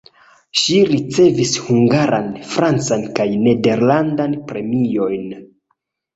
[0.59, 5.31] Ŝi ricevis hungaran, francan kaj nederlandan premiojn.